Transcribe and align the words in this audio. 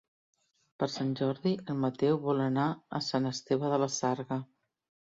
Per 0.83 0.87
Sant 0.93 1.11
Jordi 1.19 1.53
en 1.73 1.77
Mateu 1.83 2.19
vol 2.27 2.43
anar 2.49 2.67
a 3.01 3.05
Sant 3.11 3.35
Esteve 3.35 3.73
de 3.77 3.83
la 3.87 3.95
Sarga. 4.03 4.43